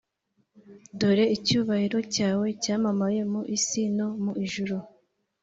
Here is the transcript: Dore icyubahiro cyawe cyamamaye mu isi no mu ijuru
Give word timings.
Dore 0.99 1.25
icyubahiro 1.35 1.99
cyawe 2.15 2.47
cyamamaye 2.63 3.21
mu 3.31 3.41
isi 3.57 3.81
no 3.97 4.07
mu 4.23 4.31
ijuru 4.45 4.75